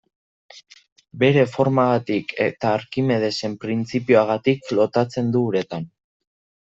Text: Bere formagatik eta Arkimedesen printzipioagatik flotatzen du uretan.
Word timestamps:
Bere 1.23 1.43
formagatik 1.55 2.33
eta 2.47 2.71
Arkimedesen 2.79 3.59
printzipioagatik 3.67 4.67
flotatzen 4.71 5.31
du 5.37 5.45
uretan. 5.51 5.87